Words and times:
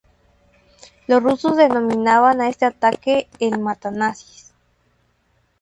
Los 1.05 1.21
rusos 1.21 1.55
denominaban 1.57 2.41
a 2.41 2.49
este 2.49 2.71
tanque, 2.71 3.27
el 3.39 3.59
"Mata-nazis". 3.59 4.51